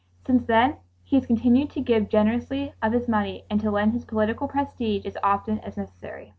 [0.25, 4.03] Since then he has continued to give generously of his money and to lend his
[4.03, 6.29] political prestige as often as necessary.